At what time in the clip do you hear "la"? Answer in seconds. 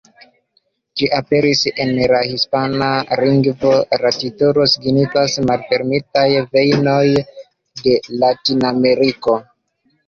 2.13-2.21, 4.07-4.13